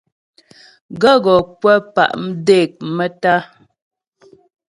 [1.01, 3.39] Gàə́ gɔ kwə̂ pá' mdék maə́tá'a.